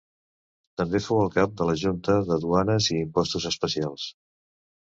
També 0.81 1.01
fou 1.07 1.21
el 1.25 1.29
cap 1.35 1.53
de 1.59 1.67
la 1.71 1.75
junta 1.83 2.17
de 2.31 2.39
duanes 2.47 2.89
i 2.95 2.99
impostos 3.05 3.49
especials. 3.53 4.11